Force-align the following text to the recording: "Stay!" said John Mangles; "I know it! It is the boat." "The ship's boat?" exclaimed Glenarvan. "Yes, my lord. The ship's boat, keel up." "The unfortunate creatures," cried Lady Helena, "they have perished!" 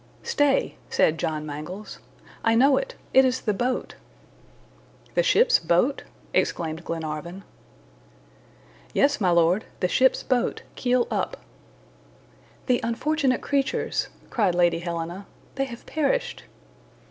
"Stay!" 0.23 0.77
said 0.89 1.19
John 1.19 1.45
Mangles; 1.45 1.99
"I 2.43 2.55
know 2.55 2.75
it! 2.77 2.95
It 3.13 3.23
is 3.23 3.41
the 3.41 3.53
boat." 3.53 3.93
"The 5.13 5.21
ship's 5.21 5.59
boat?" 5.59 6.05
exclaimed 6.33 6.83
Glenarvan. 6.83 7.43
"Yes, 8.95 9.21
my 9.21 9.29
lord. 9.29 9.65
The 9.79 9.87
ship's 9.87 10.23
boat, 10.23 10.63
keel 10.73 11.07
up." 11.11 11.37
"The 12.65 12.79
unfortunate 12.81 13.41
creatures," 13.43 14.07
cried 14.31 14.55
Lady 14.55 14.79
Helena, 14.79 15.27
"they 15.53 15.65
have 15.65 15.85
perished!" 15.85 16.45